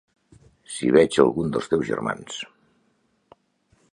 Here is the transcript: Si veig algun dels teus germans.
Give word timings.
Si 0.75 0.89
veig 0.95 1.17
algun 1.25 1.53
dels 1.57 1.69
teus 1.75 1.85
germans. 1.91 2.41